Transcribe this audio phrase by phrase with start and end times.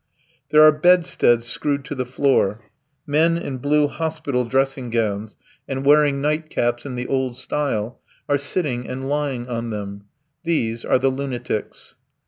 [0.49, 2.63] There are bedsteads screwed to the floor.
[3.05, 5.35] Men in blue hospital dressing gowns,
[5.67, 10.05] and wearing nightcaps in the old style, are sitting and lying on them.
[10.43, 11.93] These are the lunatics.